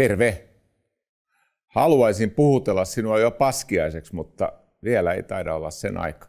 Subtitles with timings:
[0.00, 0.48] Terve!
[1.66, 4.52] Haluaisin puhutella sinua jo paskiaiseksi, mutta
[4.84, 6.28] vielä ei taida olla sen aika.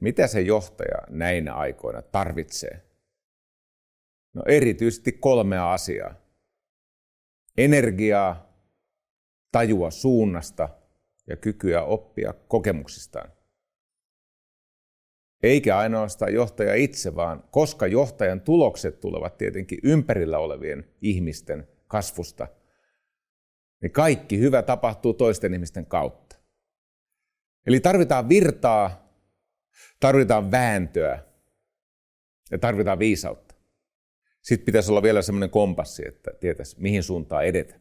[0.00, 2.82] Mitä se johtaja näinä aikoina tarvitsee?
[4.34, 6.14] No erityisesti kolmea asiaa.
[7.58, 8.52] Energiaa,
[9.52, 10.68] tajua suunnasta
[11.26, 13.32] ja kykyä oppia kokemuksistaan.
[15.42, 22.48] Eikä ainoastaan johtaja itse, vaan koska johtajan tulokset tulevat tietenkin ympärillä olevien ihmisten kasvusta,
[23.82, 26.36] niin kaikki hyvä tapahtuu toisten ihmisten kautta.
[27.66, 29.12] Eli tarvitaan virtaa,
[30.00, 31.24] tarvitaan vääntöä
[32.50, 33.54] ja tarvitaan viisautta.
[34.42, 37.80] Sitten pitäisi olla vielä semmoinen kompassi, että tietäisi mihin suuntaan edetä.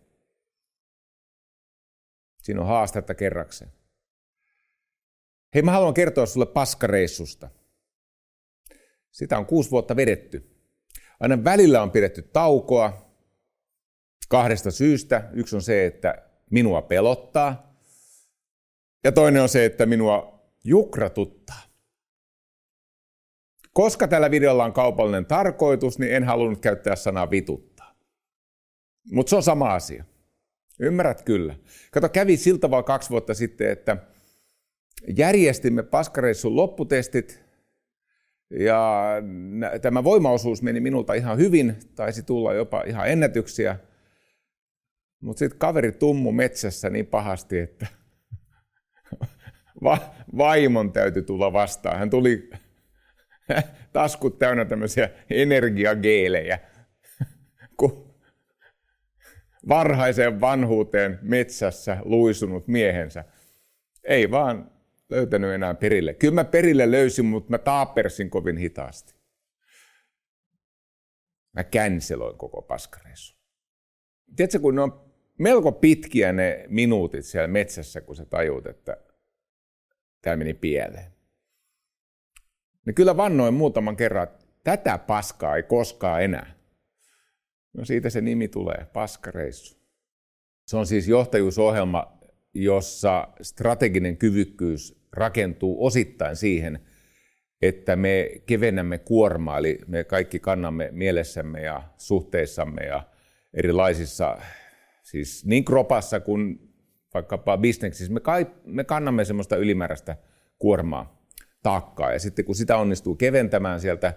[2.41, 3.71] Siinä on haastetta kerrakseen.
[5.57, 7.49] Hei, mä haluan kertoa sulle paskareissusta.
[9.11, 10.49] Sitä on kuusi vuotta vedetty.
[11.19, 13.11] Aina välillä on pidetty taukoa
[14.29, 15.29] kahdesta syystä.
[15.33, 17.79] Yksi on se, että minua pelottaa.
[19.03, 21.61] Ja toinen on se, että minua jukratuttaa.
[23.73, 27.95] Koska tällä videolla on kaupallinen tarkoitus, niin en halunnut käyttää sanaa vituttaa.
[29.11, 30.03] Mutta se on sama asia.
[30.79, 31.55] Ymmärrät kyllä.
[31.91, 33.97] Kato, kävi siltä tavalla kaksi vuotta sitten, että
[35.15, 37.47] järjestimme paskareissun lopputestit
[38.49, 39.05] ja
[39.81, 43.77] tämä voimaosuus meni minulta ihan hyvin, taisi tulla jopa ihan ennätyksiä.
[45.21, 47.87] Mutta sitten kaveri tummu metsässä niin pahasti, että
[49.83, 51.99] va- vaimon täytyy tulla vastaan.
[51.99, 52.49] Hän tuli
[53.93, 56.59] taskut täynnä tämmöisiä energiageelejä,
[57.79, 58.15] kun
[59.67, 63.23] varhaiseen vanhuuteen metsässä luisunut miehensä.
[64.03, 64.76] Ei vaan
[65.09, 66.13] löytänyt enää perille.
[66.13, 69.15] Kyllä mä perille löysin, mutta mä taapersin kovin hitaasti.
[71.53, 73.37] Mä känseloin koko paskareissu.
[74.35, 78.97] Tiedätkö, kun ne on melko pitkiä ne minuutit siellä metsässä, kun sä tajuut, että
[80.21, 81.11] tämä meni pieleen.
[82.85, 86.55] Niin kyllä vannoin muutaman kerran, että tätä paskaa ei koskaan enää.
[87.73, 89.77] No siitä se nimi tulee, paskareissu.
[90.67, 92.17] Se on siis johtajuusohjelma,
[92.53, 96.79] jossa strateginen kyvykkyys rakentuu osittain siihen,
[97.61, 103.03] että me kevennämme kuormaa, eli me kaikki kannamme mielessämme ja suhteissamme ja
[103.53, 104.37] erilaisissa,
[105.03, 106.59] siis niin kropassa kuin
[107.13, 110.17] vaikkapa bisneksissä, me, kai, me kannamme semmoista ylimääräistä
[110.59, 111.23] kuormaa,
[111.63, 112.13] taakkaa.
[112.13, 114.13] Ja sitten kun sitä onnistuu keventämään sieltä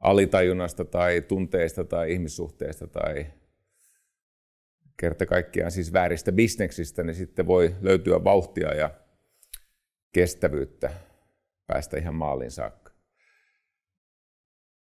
[0.00, 3.26] alitajunnasta tai tunteista tai ihmissuhteista tai
[4.96, 8.90] kerta kaikkiaan siis vääristä bisneksistä, niin sitten voi löytyä vauhtia ja
[10.14, 10.90] kestävyyttä
[11.66, 12.92] päästä ihan maaliin saakka.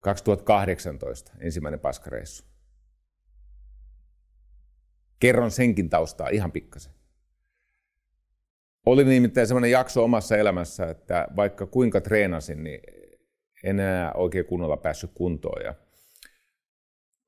[0.01, 2.45] 2018 ensimmäinen paskareissu.
[5.21, 6.93] Kerron senkin taustaa ihan pikkasen.
[8.87, 12.81] Oli nimittäin sellainen jakso omassa elämässä, että vaikka kuinka treenasin, niin
[13.65, 15.65] en enää oikein kunnolla päässyt kuntoon.
[15.65, 15.75] Ja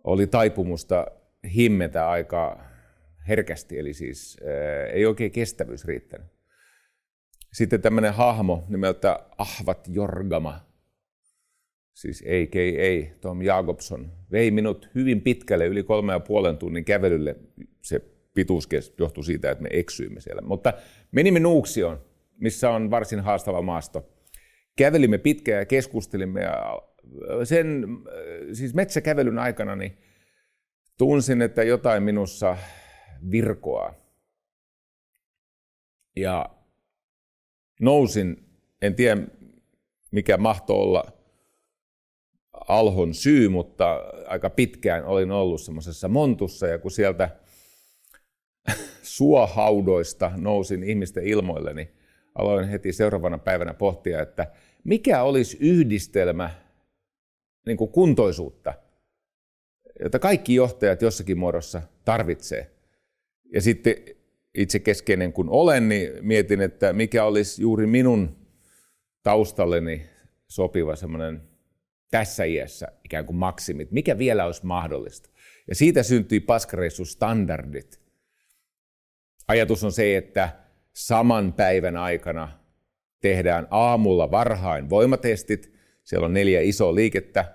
[0.04, 1.06] oli taipumusta
[1.54, 2.64] himmetä aika
[3.28, 4.36] herkästi, eli siis
[4.92, 6.39] ei oikein kestävyys riittänyt.
[7.52, 10.60] Sitten tämmöinen hahmo nimeltä Ahvat Jorgama,
[11.94, 13.16] siis a.k.a.
[13.20, 17.36] Tom Jacobson, vei minut hyvin pitkälle, yli kolme ja puolen tunnin kävelylle.
[17.82, 18.00] Se
[18.34, 18.68] pituus
[18.98, 20.42] johtui siitä, että me eksyimme siellä.
[20.42, 20.72] Mutta
[21.12, 22.04] menimme Nuuksioon,
[22.38, 24.08] missä on varsin haastava maasto.
[24.76, 26.82] Kävelimme pitkään ja keskustelimme ja
[27.44, 27.86] sen
[28.52, 29.98] siis metsäkävelyn aikana niin
[30.98, 32.56] tunsin, että jotain minussa
[33.30, 33.94] virkoaa.
[36.16, 36.50] Ja
[37.80, 38.44] nousin,
[38.82, 39.22] en tiedä
[40.10, 41.12] mikä mahtoi olla
[42.68, 43.94] alhon syy, mutta
[44.26, 47.36] aika pitkään olin ollut semmoisessa montussa ja kun sieltä
[49.02, 51.88] suohaudoista nousin ihmisten ilmoille, niin
[52.34, 54.52] aloin heti seuraavana päivänä pohtia, että
[54.84, 56.50] mikä olisi yhdistelmä
[57.66, 58.74] niin kuin kuntoisuutta,
[60.02, 62.70] jota kaikki johtajat jossakin muodossa tarvitsee.
[63.52, 63.94] Ja sitten
[64.54, 68.36] itse keskeinen kun olen, niin mietin, että mikä olisi juuri minun
[69.22, 70.06] taustalleni
[70.48, 71.42] sopiva semmoinen
[72.10, 75.30] tässä iässä ikään kuin maksimit, mikä vielä olisi mahdollista.
[75.68, 78.00] Ja siitä syntyi paskareissu standardit.
[79.48, 80.48] Ajatus on se, että
[80.92, 82.48] saman päivän aikana
[83.20, 85.72] tehdään aamulla varhain voimatestit.
[86.02, 87.54] Siellä on neljä isoa liikettä,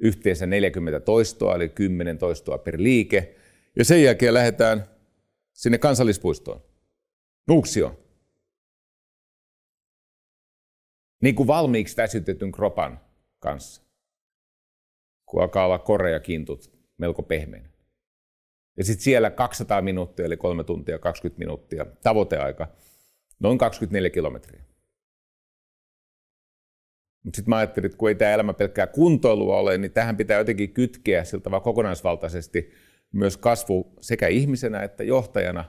[0.00, 3.34] yhteensä 40 toistoa, eli 10 toistoa per liike.
[3.76, 4.93] Ja sen jälkeen lähdetään
[5.54, 6.62] sinne kansallispuistoon,
[7.48, 7.96] Nuuksioon.
[11.22, 13.00] Niin kuin valmiiksi väsytetyn kropan
[13.38, 13.82] kanssa,
[15.26, 17.68] kun alkaa olla korea kintut melko pehmeänä.
[18.76, 22.68] Ja sitten siellä 200 minuuttia, eli 3 tuntia 20 minuuttia, tavoiteaika,
[23.40, 24.64] noin 24 kilometriä.
[27.24, 30.38] Mutta sitten mä ajattelin, että kun ei tämä elämä pelkkää kuntoilua ole, niin tähän pitää
[30.38, 32.72] jotenkin kytkeä siltä vaan kokonaisvaltaisesti
[33.14, 35.64] myös kasvu sekä ihmisenä että johtajana.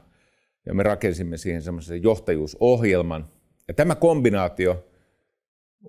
[0.65, 3.31] Ja me rakensimme siihen semmoisen johtajuusohjelman.
[3.67, 4.87] Ja tämä kombinaatio,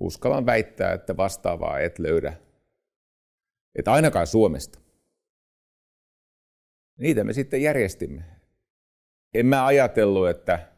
[0.00, 2.32] uskallan väittää, että vastaavaa et löydä.
[3.74, 4.78] Että ainakaan Suomesta.
[6.96, 8.24] Niitä me sitten järjestimme.
[9.34, 10.72] En mä ajatellut, että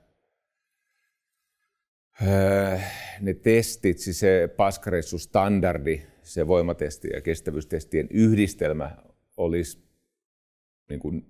[2.27, 2.79] öö,
[3.21, 8.97] ne testit, siis se paskareissu standardi, se voimatesti ja kestävyystestien yhdistelmä
[9.37, 9.88] olisi
[10.89, 11.27] niin, kuin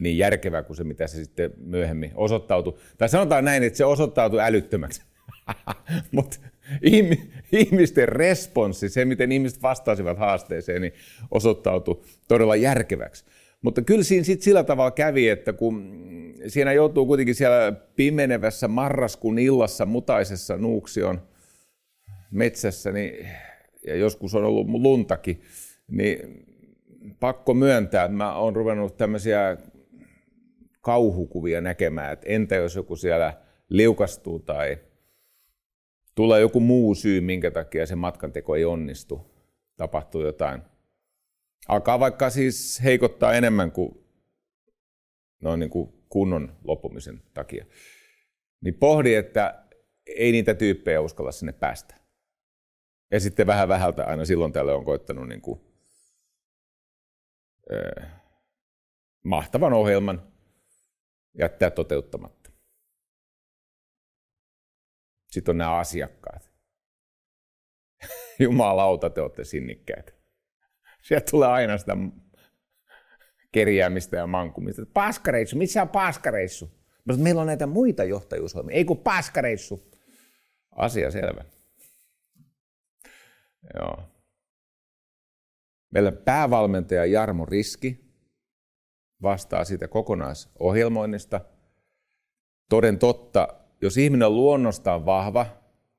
[0.00, 2.78] niin järkevä kuin se, mitä se sitten myöhemmin osoittautui.
[2.98, 5.02] Tai sanotaan näin, että se osoittautui älyttömäksi.
[6.10, 6.36] Mutta
[7.52, 10.92] ihmisten responssi, se miten ihmiset vastasivat haasteeseen, niin
[11.30, 13.24] osoittautui todella järkeväksi.
[13.62, 16.02] Mutta kyllä siinä sit sillä tavalla kävi, että kun
[16.48, 21.22] siinä joutuu kuitenkin siellä pimenevässä marraskuun illassa mutaisessa Nuuksion
[22.30, 23.28] metsässä, niin,
[23.86, 25.40] ja joskus on ollut luntakin,
[25.88, 26.46] niin
[27.20, 29.56] pakko myöntää, että mä oon ruvennut tämmöisiä
[30.80, 34.78] kauhukuvia näkemään, että entä jos joku siellä liukastuu tai
[36.14, 39.20] tulee joku muu syy, minkä takia se matkanteko ei onnistu,
[39.76, 40.62] tapahtuu jotain.
[41.68, 44.04] Alkaa vaikka siis heikottaa enemmän kuin,
[45.42, 47.66] noin niin kuin kunnon loppumisen takia.
[48.64, 49.64] Niin pohdi, että
[50.06, 51.94] ei niitä tyyppejä uskalla sinne päästä.
[53.10, 55.60] Ja sitten vähän vähältä aina silloin tälle on koittanut niin kuin,
[59.24, 60.32] mahtavan ohjelman
[61.38, 62.50] jättää toteuttamatta.
[65.30, 66.50] Sitten on nämä asiakkaat.
[68.40, 70.12] Jumalauta, te olette sinnikkäitä.
[71.02, 71.96] Sieltä tulee aina sitä
[73.52, 74.82] kerjäämistä ja mankumista.
[74.94, 76.70] Paskareissu, missä on paskareissu?
[77.16, 78.76] Meillä on näitä muita johtajuushoimia.
[78.76, 79.92] Ei kun paskareissu.
[80.70, 81.44] Asia selvä.
[83.74, 84.11] Joo.
[85.92, 88.04] Meillä päävalmentaja Jarmo Riski
[89.22, 91.40] vastaa siitä kokonaisohjelmoinnista.
[92.68, 93.48] Toden totta,
[93.80, 95.46] jos ihminen on luonnostaan vahva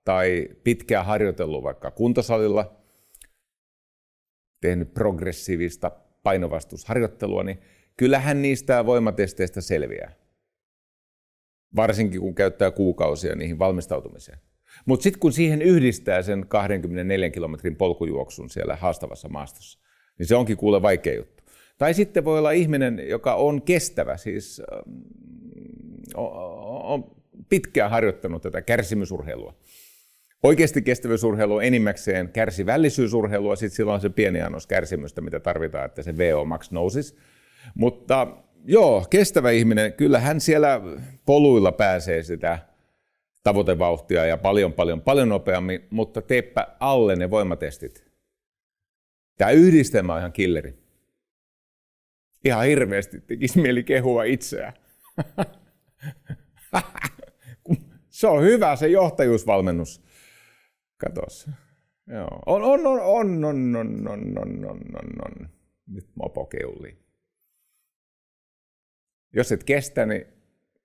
[0.04, 2.76] tai pitkään harjoitellut vaikka kuntosalilla,
[4.62, 5.92] tehnyt progressiivista
[6.24, 7.60] painovastusharjoittelua, niin
[7.98, 10.16] kyllähän niistä voimatesteistä selviää.
[11.76, 14.40] Varsinkin kun käyttää kuukausia niihin valmistautumiseen.
[14.86, 19.80] Mutta sitten kun siihen yhdistää sen 24 kilometrin polkujuoksun siellä haastavassa maastossa,
[20.20, 21.44] niin se onkin kuule vaikea juttu.
[21.78, 24.62] Tai sitten voi olla ihminen, joka on kestävä, siis
[26.16, 27.12] on
[27.50, 29.56] pitkään harjoittanut tätä kärsimysurheilua.
[30.44, 36.04] Oikeasti kestävyysurheilu on enimmäkseen kärsivällisyysurheilua, sitten silloin on se pieni annos kärsimystä, mitä tarvitaan, että
[36.04, 37.18] se VO max nousisi.
[37.76, 38.28] Mutta
[38.66, 40.82] joo, kestävä ihminen, kyllä hän siellä
[41.26, 42.60] poluilla pääsee sitä
[43.44, 48.14] tavoitevauhtia ja paljon, paljon, paljon nopeammin, mutta teepä alle ne voimatestit.
[49.38, 50.84] Tämä yhdistelmä on ihan killeri.
[52.46, 54.74] Ihan hirveästi tekisi mieli kehua itseään.
[58.10, 60.02] se on hyvä se johtajuusvalmennus.
[60.98, 61.50] Katos.
[62.08, 62.40] Joo.
[62.46, 65.50] On, on, on, on, on, on, on, on, on, on, on.
[65.88, 66.98] Nyt mopo keuli.
[69.34, 70.26] Jos et kestä, niin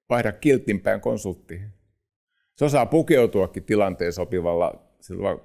[0.09, 1.77] vaihda kilttinpään konsulttiin.
[2.59, 5.38] Se osaa pukeutuakin tilanteen sopivalla sillä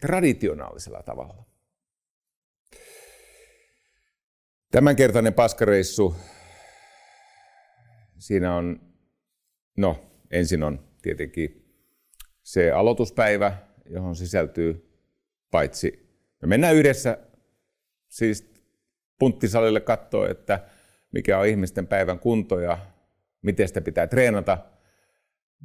[0.00, 1.44] traditionaalisella tavalla.
[4.70, 6.16] Tämänkertainen paskareissu,
[8.18, 8.80] siinä on,
[9.76, 11.76] no ensin on tietenkin
[12.42, 13.56] se aloituspäivä,
[13.90, 14.98] johon sisältyy
[15.50, 17.18] paitsi, me mennään yhdessä
[18.08, 18.52] siis
[19.18, 20.68] punttisalille katsoa, että
[21.12, 22.93] mikä on ihmisten päivän kunto ja
[23.44, 24.58] miten sitä pitää treenata.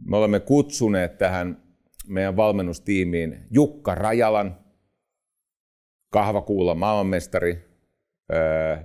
[0.06, 1.64] Me olemme kutsuneet tähän
[2.08, 4.58] meidän valmennustiimiin Jukka Rajalan,
[6.12, 7.70] kahvakuulla maailmanmestari,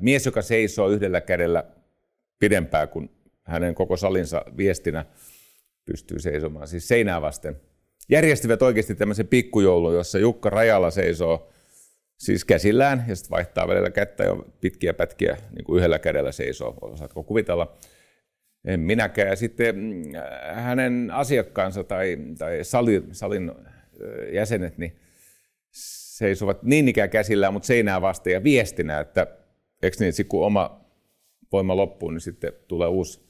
[0.00, 1.64] mies, joka seisoo yhdellä kädellä
[2.38, 3.10] pidempään kuin
[3.42, 5.06] hänen koko salinsa viestinä
[5.84, 7.60] pystyy seisomaan, siis seinää vasten.
[8.08, 11.50] Järjestivät oikeasti tämmöisen pikkujoulun, jossa Jukka Rajala seisoo
[12.18, 16.78] siis käsillään ja sitten vaihtaa välillä kättä ja pitkiä pätkiä niin kuin yhdellä kädellä seisoo.
[16.80, 17.76] Osaatko kuvitella?
[18.64, 19.28] En minäkään.
[19.28, 20.02] Ja sitten mm,
[20.52, 23.52] hänen asiakkaansa tai, tai salin, salin
[24.32, 24.96] jäsenet niin
[25.70, 29.26] seisovat niin ikään käsillään, mutta seinää vasten ja viestinä, että
[29.82, 30.84] eikö niin, että kun oma
[31.52, 33.24] voima loppuu, niin sitten tulee uusi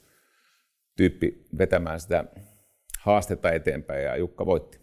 [0.96, 2.24] tyyppi vetämään sitä
[3.00, 4.80] haastetta eteenpäin ja Jukka voitti.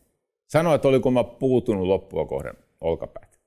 [0.48, 3.40] Sanoi, että oliko mä puutunut loppua kohden olkapäät.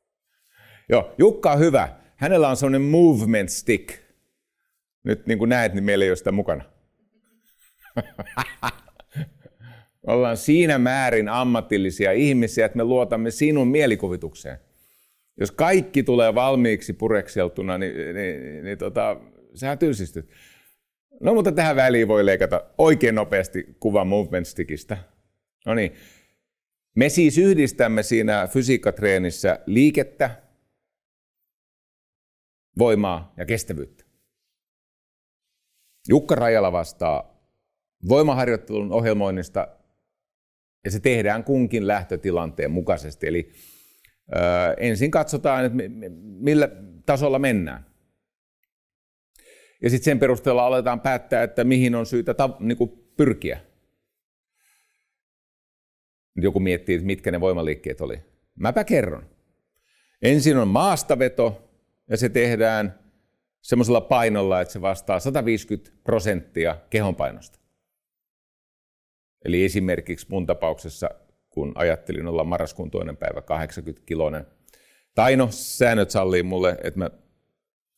[0.89, 1.89] Joo, Jukka on hyvä.
[2.17, 3.99] Hänellä on semmoinen movement stick.
[5.05, 6.74] Nyt niin kuin näet, niin meillä ei ole sitä mukana.
[10.07, 14.59] Ollaan siinä määrin ammatillisia ihmisiä, että me luotamme sinun mielikuvitukseen.
[15.41, 19.17] Jos kaikki tulee valmiiksi purekseltuna, niin, niin, niin, niin tota,
[19.55, 20.31] sähän tylsistyt.
[21.21, 24.97] No mutta tähän väliin voi leikata oikein nopeasti kuva movement stickistä.
[25.67, 25.93] No niin.
[26.97, 30.43] Me siis yhdistämme siinä fysiikkatreenissä liikettä,
[32.79, 34.05] voimaa ja kestävyyttä.
[36.09, 37.34] Jukka Rajala vastaa
[38.09, 39.69] voimaharjoittelun ohjelmoinnista
[40.85, 43.27] ja se tehdään kunkin lähtötilanteen mukaisesti.
[43.27, 43.53] Eli
[44.37, 44.39] ö,
[44.77, 45.79] ensin katsotaan, että
[46.23, 46.69] millä
[47.07, 47.87] tasolla mennään.
[49.83, 53.61] Ja sitten sen perusteella aletaan päättää, että mihin on syytä ta- niin kuin pyrkiä.
[56.37, 58.21] Joku miettii, että mitkä ne voimaliikkeet oli.
[58.55, 59.31] Mäpä kerron.
[60.23, 61.71] Ensin on maastaveto,
[62.11, 62.99] ja se tehdään
[63.63, 67.64] semmoisella painolla, että se vastaa 150 prosenttia kehonpainosta.
[69.45, 71.11] Eli esimerkiksi mun tapauksessa,
[71.51, 74.47] kun ajattelin olla marraskuun toinen päivä 80 kiloinen,
[75.15, 77.11] tai no, säännöt sallii mulle, että mä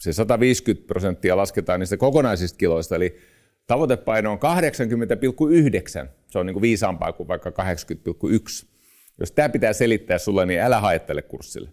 [0.01, 3.17] se 150 prosenttia lasketaan niistä kokonaisista kiloista, eli
[3.67, 6.09] tavoitepaino on 80,9.
[6.29, 8.67] Se on niin kuin viisaampaa kuin vaikka 80,1.
[9.21, 11.71] Jos tämä pitää selittää sulle, niin älä haettele kurssille.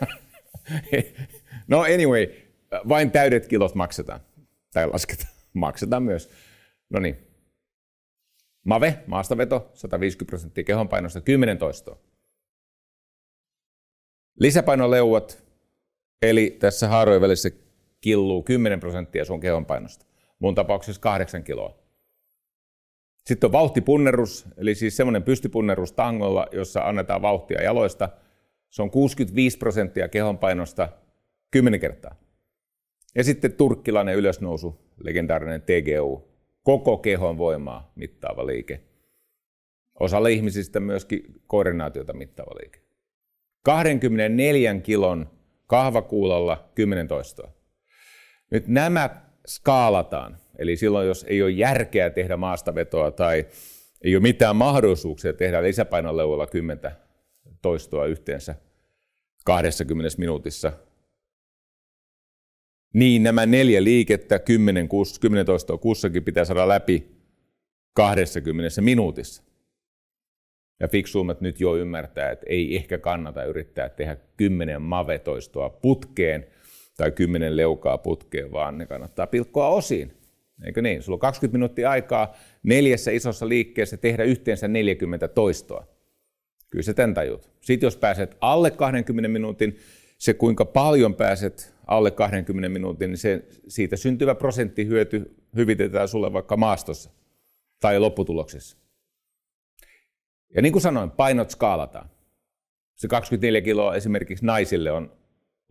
[1.68, 2.26] no anyway,
[2.88, 4.20] vain täydet kilot maksetaan.
[4.72, 5.30] Tai lasketaan.
[5.52, 6.30] Maksetaan myös.
[6.90, 7.29] No niin.
[8.64, 11.98] Mave, maastaveto, 150 prosenttia kehonpainosta, 10 toistoa.
[14.38, 15.44] Lisäpainoleuvat,
[16.22, 17.50] eli tässä haarojen välissä
[18.00, 20.06] killuu 10 prosenttia sun kehonpainosta.
[20.38, 21.78] Mun tapauksessa 8 kiloa.
[23.26, 28.08] Sitten on vauhtipunnerus, eli siis semmoinen pystypunnerus tangolla, jossa annetaan vauhtia jaloista.
[28.70, 30.88] Se on 65 prosenttia kehonpainosta
[31.50, 32.14] 10 kertaa.
[33.14, 36.29] Ja sitten turkkilainen ylösnousu, legendaarinen TGU,
[36.62, 38.80] koko kehon voimaa mittaava liike.
[40.00, 42.80] Osalle ihmisistä myöskin koordinaatiota mittaava liike.
[43.62, 45.30] 24 kilon
[45.66, 47.52] kahvakuulalla 10 toistoa.
[48.50, 49.10] Nyt nämä
[49.46, 50.36] skaalataan.
[50.58, 53.46] Eli silloin, jos ei ole järkeä tehdä maastavetoa tai
[54.04, 56.92] ei ole mitään mahdollisuuksia tehdä lisäpainoleuvolla 10
[57.62, 58.54] toistoa yhteensä
[59.44, 60.72] 20 minuutissa,
[62.94, 64.88] niin nämä neljä liikettä, 10,
[65.20, 67.06] 10 toistoa kussakin pitää saada läpi
[67.94, 69.42] 20 minuutissa.
[70.80, 76.46] Ja fiksuummat nyt jo ymmärtää, että ei ehkä kannata yrittää tehdä 10 mavetoistoa putkeen
[76.96, 80.12] tai 10 leukaa putkeen, vaan ne kannattaa pilkkoa osiin.
[80.64, 81.02] Eikö niin?
[81.02, 85.86] Sulla on 20 minuuttia aikaa neljässä isossa liikkeessä tehdä yhteensä 40 toistoa.
[86.70, 87.50] Kyllä se tämän tajut.
[87.60, 89.76] Sitten jos pääset alle 20 minuutin,
[90.18, 96.56] se kuinka paljon pääset alle 20 minuutin, niin se, siitä syntyvä prosenttihyöty hyvitetään sulle vaikka
[96.56, 97.10] maastossa
[97.80, 98.76] tai lopputuloksessa.
[100.54, 102.10] Ja niin kuin sanoin, painot skaalataan.
[102.96, 105.12] Se 24 kiloa esimerkiksi naisille on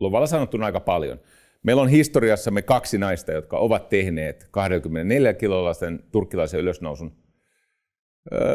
[0.00, 1.20] luvalla sanottuna aika paljon.
[1.62, 7.16] Meillä on historiassamme kaksi naista, jotka ovat tehneet 24 kilolla sen turkkilaisen ylösnousun,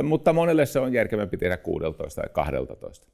[0.03, 3.07] mutta monelle se on järkevämpi tehdä 16 tai 12.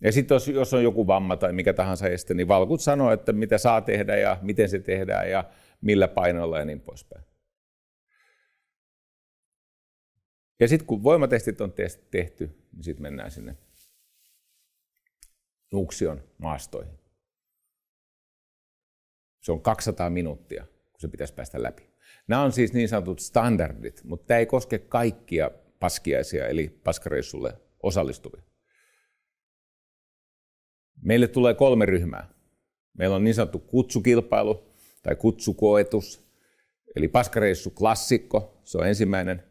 [0.00, 3.32] Ja sitten jos, jos on joku vamma tai mikä tahansa este, niin valkut sanoo, että
[3.32, 5.44] mitä saa tehdä ja miten se tehdään ja
[5.80, 7.24] millä painolla ja niin poispäin.
[10.60, 11.72] Ja sitten kun voimatestit on
[12.10, 13.56] tehty, niin sitten mennään sinne
[15.72, 16.98] Nuksion maastoihin.
[19.40, 21.90] Se on 200 minuuttia, kun se pitäisi päästä läpi.
[22.26, 25.50] Nämä on siis niin sanotut standardit, mutta tämä ei koske kaikkia
[25.80, 28.47] paskiaisia, eli paskareissulle osallistuvia.
[31.08, 32.30] Meille tulee kolme ryhmää.
[32.98, 34.64] Meillä on niin sanottu kutsukilpailu
[35.02, 36.24] tai kutsukoetus,
[36.96, 39.42] eli paskareissu klassikko, se on ensimmäinen.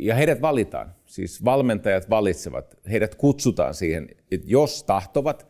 [0.00, 5.46] Ja heidät valitaan, siis valmentajat valitsevat, heidät kutsutaan siihen, että jos tahtovat,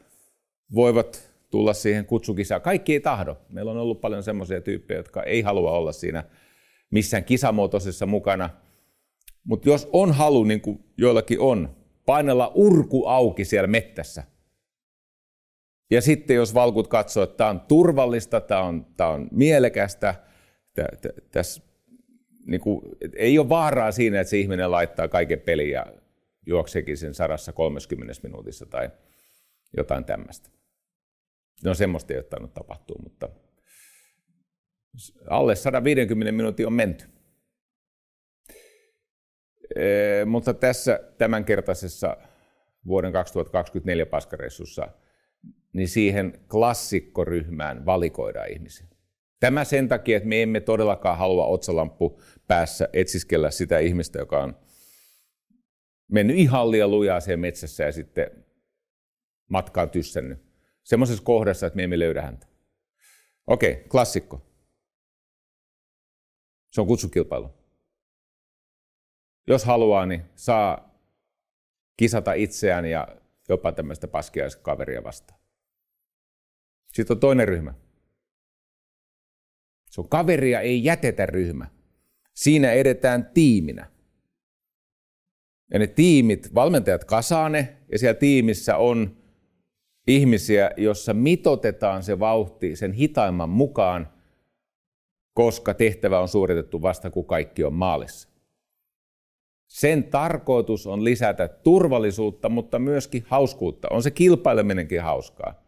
[0.74, 2.62] voivat tulla siihen kutsukisaan.
[2.62, 3.36] Kaikki ei tahdo.
[3.48, 6.24] Meillä on ollut paljon semmoisia tyyppejä, jotka ei halua olla siinä
[6.90, 8.50] missään kisamuotoisessa mukana.
[9.44, 11.75] Mutta jos on halu, niin kuin joillakin on,
[12.06, 14.24] painella urku auki siellä mettässä.
[15.90, 20.14] Ja sitten jos valkut katsoo, että tämä on turvallista, tämä on, tämä on mielekästä,
[21.30, 21.62] tässä
[22.46, 22.80] niin kuin,
[23.16, 25.86] ei ole vaaraa siinä, että se ihminen laittaa kaiken pelin ja
[26.46, 28.90] juokseekin sen sarassa 30 minuutissa tai
[29.76, 30.50] jotain tämmöistä.
[31.64, 33.28] No semmoista ei ole tainnut tapahtua, mutta
[35.30, 37.15] alle 150 minuutin on menty.
[40.26, 42.16] Mutta tässä tämänkertaisessa
[42.86, 44.88] vuoden 2024 paskareissussa,
[45.72, 48.86] niin siihen klassikkoryhmään valikoidaan ihmisiä.
[49.40, 54.58] Tämä sen takia, että me emme todellakaan halua otsalamppu päässä etsiskellä sitä ihmistä, joka on
[56.08, 58.44] mennyt ihan liian lujaa siellä metsässä ja sitten
[59.48, 60.38] matkaan tyssännyt.
[60.84, 62.46] Semmoisessa kohdassa, että me emme löydä häntä.
[63.46, 64.46] Okei, klassikko.
[66.70, 67.65] Se on kutsukilpailu.
[69.46, 70.96] Jos haluaa, niin saa
[71.96, 73.08] kisata itseään ja
[73.48, 75.40] jopa tämmöistä paskiaiskaveria vastaan.
[76.92, 77.74] Sitten on toinen ryhmä.
[79.90, 81.66] Se on kaveria ei jätetä ryhmä.
[82.34, 83.90] Siinä edetään tiiminä.
[85.72, 89.16] Ja ne tiimit, valmentajat kasaa ne, ja siellä tiimissä on
[90.06, 94.12] ihmisiä, jossa mitotetaan se vauhti sen hitaimman mukaan,
[95.34, 98.35] koska tehtävä on suoritettu vasta kun kaikki on maalissa.
[99.66, 103.88] Sen tarkoitus on lisätä turvallisuutta, mutta myöskin hauskuutta.
[103.90, 105.66] On se kilpaileminenkin hauskaa.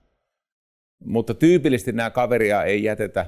[1.04, 3.26] Mutta tyypillisesti nämä kaveria ei jätetä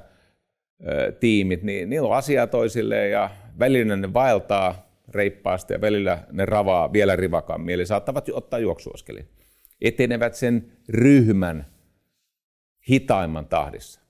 [0.88, 6.46] ö, tiimit, niin niillä on asiaa toisilleen ja välillä ne vaeltaa reippaasti ja välillä ne
[6.46, 9.24] ravaa vielä rivakammin, eli saattavat ottaa juoksuaskelia.
[9.80, 11.66] Etenevät sen ryhmän
[12.90, 14.00] hitaimman tahdissa.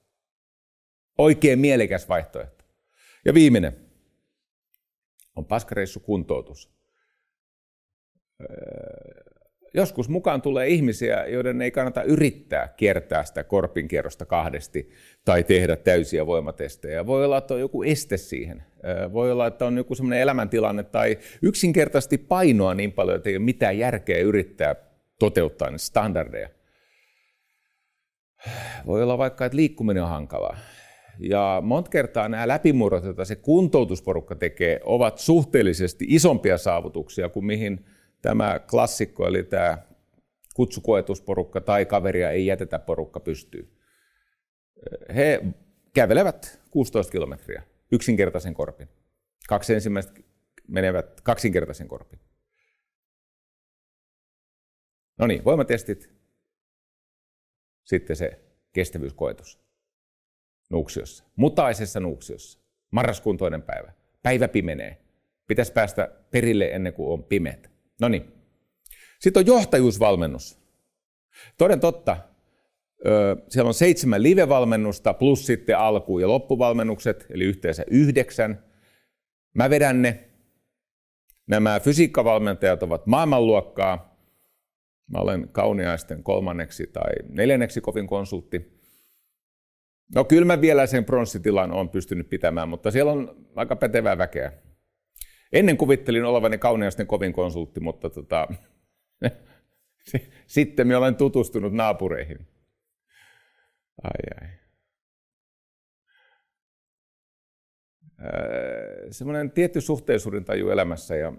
[1.19, 2.65] Oikein mielekäs vaihtoehto.
[3.25, 3.90] Ja viimeinen
[5.41, 6.71] on paskareissu kuntoutus.
[8.41, 9.31] Öö,
[9.75, 14.91] joskus mukaan tulee ihmisiä, joiden ei kannata yrittää kiertää sitä korpinkierrosta kahdesti
[15.25, 17.07] tai tehdä täysiä voimatestejä.
[17.07, 18.63] Voi olla, että on joku este siihen.
[19.13, 23.45] Voi olla, että on joku sellainen elämäntilanne tai yksinkertaisesti painoa niin paljon, että ei ole
[23.45, 24.75] mitään järkeä yrittää
[25.19, 26.49] toteuttaa niitä standardeja.
[28.87, 30.57] Voi olla vaikka, että liikkuminen on hankalaa.
[31.19, 37.87] Ja monta kertaa nämä läpimurrot, joita se kuntoutusporukka tekee, ovat suhteellisesti isompia saavutuksia kuin mihin
[38.23, 39.79] tämä klassikko, eli tämä
[40.55, 43.77] kutsukoetusporukka tai kaveria ei jätetä porukka pystyy.
[45.15, 45.45] He
[45.95, 48.89] kävelevät 16 kilometriä yksinkertaisen korpin.
[49.49, 50.13] Kaksi ensimmäistä
[50.69, 52.21] menevät kaksinkertaisen korpin.
[55.19, 56.11] No niin, voimatestit.
[57.85, 58.41] Sitten se
[58.73, 59.70] kestävyyskoetus.
[60.71, 61.25] Nuuksiossa.
[61.37, 62.61] Mutaisessa nuuksiossa.
[62.91, 63.93] Marraskuun toinen päivä.
[64.23, 64.99] Päivä pimenee.
[65.47, 67.71] Pitäisi päästä perille ennen kuin on pimeät.
[68.01, 68.33] No niin.
[69.21, 70.59] Sitten on johtajuusvalmennus.
[71.59, 72.17] Toden totta,
[73.49, 78.65] siellä on seitsemän live-valmennusta plus sitten alku- ja loppuvalmennukset, eli yhteensä yhdeksän.
[79.55, 80.25] Mä vedän ne.
[81.47, 84.17] Nämä fysiikkavalmentajat ovat maailmanluokkaa.
[85.13, 88.80] Mä olen kauniaisten kolmanneksi tai neljänneksi kovin konsultti.
[90.15, 94.53] No kyllä mä vielä sen pronssitilan on pystynyt pitämään, mutta siellä on aika pätevää väkeä.
[95.53, 98.49] Ennen kuvittelin olevani kauniaisten kovin konsultti, mutta tota,
[100.47, 102.47] sitten minä olen tutustunut naapureihin.
[104.03, 104.49] Ai ai.
[109.11, 111.33] Semmoinen tietty suhteellisuuden taju elämässä ja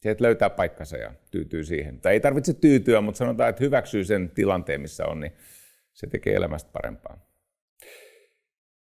[0.00, 2.00] se, että löytää paikkansa ja tyytyy siihen.
[2.00, 5.32] Tai ei tarvitse tyytyä, mutta sanotaan, että hyväksyy sen tilanteen, missä on, niin
[5.92, 7.35] se tekee elämästä parempaa.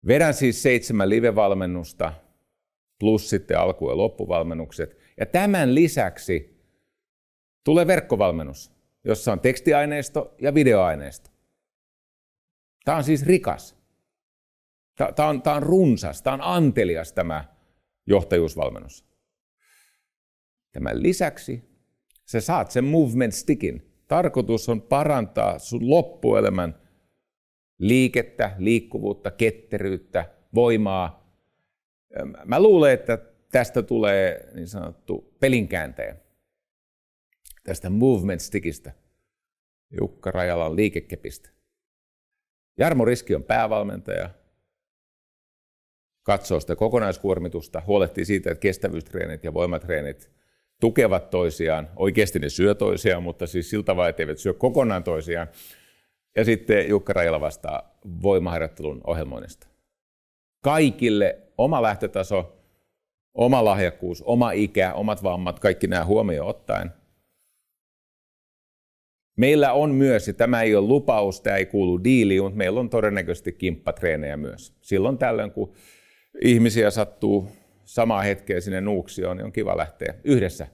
[0.06, 2.12] Vedän siis seitsemän live-valmennusta
[2.98, 4.96] plus sitten alku- ja loppuvalmennukset.
[5.20, 6.62] Ja tämän lisäksi
[7.64, 8.72] tulee verkkovalmennus,
[9.04, 11.30] jossa on tekstiaineisto ja videoaineisto.
[12.84, 13.76] Tämä on siis rikas.
[15.16, 17.44] Tämä on, tämä on runsas, tämä on antelias tämä
[18.06, 19.04] johtajuusvalmennus.
[20.72, 21.64] Tämän lisäksi
[22.24, 23.92] sä saat sen movement stickin.
[24.08, 26.81] Tarkoitus on parantaa sun loppuelämän
[27.82, 31.36] liikettä, liikkuvuutta, ketteryyttä, voimaa.
[32.44, 33.18] Mä luulen, että
[33.52, 36.16] tästä tulee niin sanottu pelinkääntäjä.
[37.64, 38.92] Tästä movement stickistä.
[40.00, 41.50] Jukka Rajalan liikekepistä.
[42.78, 44.30] Jarmo Riski on päävalmentaja,
[46.22, 50.30] katsoo sitä kokonaiskuormitusta, huolehtii siitä, että kestävyystreenit ja voimatreenit
[50.80, 51.90] tukevat toisiaan.
[51.96, 55.48] Oikeasti ne syö toisiaan, mutta siis siltä tavalla, että eivät syö kokonaan toisiaan.
[56.36, 59.66] Ja sitten Jukka Rajala vastaa voimaharjoittelun ohjelmoinnista.
[60.64, 62.56] Kaikille oma lähtötaso,
[63.34, 66.90] oma lahjakkuus, oma ikä, omat vammat, kaikki nämä huomioon ottaen–
[69.36, 72.90] Meillä on myös, ja tämä ei ole lupaus, tämä ei kuulu diiliin, mutta meillä on
[72.90, 74.76] todennäköisesti kimppatreenejä myös.
[74.80, 75.72] Silloin tällöin, kun
[76.42, 77.48] ihmisiä sattuu
[77.84, 80.66] samaa hetkeä sinne nuuksioon, niin on kiva lähteä yhdessä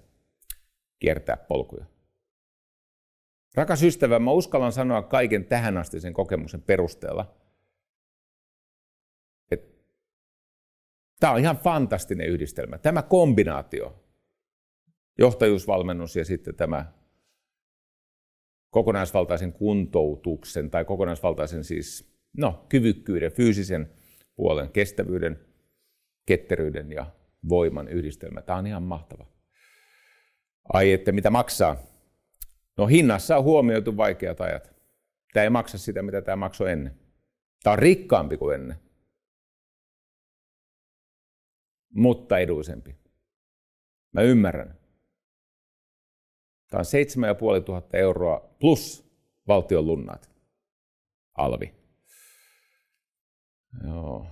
[0.99, 1.85] kiertää polkuja.
[3.59, 7.35] Rakas ystävä, mä uskallan sanoa kaiken tähän asti sen kokemuksen perusteella,
[9.51, 9.85] että
[11.21, 12.79] tämä on ihan fantastinen yhdistelmä.
[12.79, 14.05] Tämä kombinaatio,
[15.19, 16.93] johtajuusvalmennus ja sitten tämä
[18.71, 23.91] kokonaisvaltaisen kuntoutuksen tai kokonaisvaltaisen siis no, kyvykkyyden, fyysisen
[24.37, 25.41] puolen, kestävyyden,
[26.27, 27.07] ketteryyden ja
[27.49, 28.43] voiman yhdistelmä.
[28.43, 29.27] Tämä on ihan mahtava.
[30.73, 31.98] Ai, että mitä maksaa?
[32.79, 34.73] No hinnassa on huomioitu vaikeat ajat.
[35.33, 36.99] Tämä ei maksa sitä, mitä tämä maksoi ennen.
[37.63, 38.77] Tämä on rikkaampi kuin ennen.
[41.95, 42.97] Mutta edullisempi.
[44.13, 44.79] Mä ymmärrän.
[46.71, 49.11] Tämä on 7500 euroa plus
[49.49, 50.31] valtion lunnat.
[51.35, 51.75] Alvi.
[53.87, 54.27] Joo.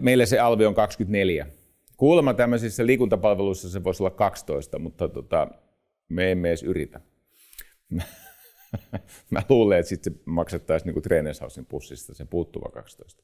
[0.00, 1.46] Meille se alvi on 24.
[1.96, 5.48] Kuulemma tämmöisissä liikuntapalveluissa se voisi olla 12, mutta tota,
[6.12, 7.00] me emme edes yritä.
[9.30, 13.22] Mä luulen, että sitten se maksettaisiin niin Trainershausin pussista se puuttuva 12.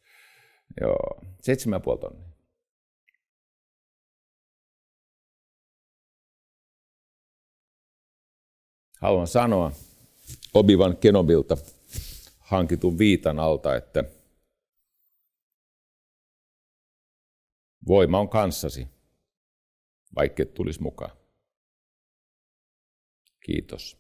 [0.80, 2.28] Joo, 7,5 tonnia.
[9.00, 9.72] Haluan sanoa
[10.54, 11.56] Obivan Kenobilta
[12.38, 14.04] hankitun viitan alta, että
[17.86, 18.88] voima on kanssasi,
[20.14, 21.17] vaikka et tulisi mukaan.
[23.48, 23.96] Kiitos.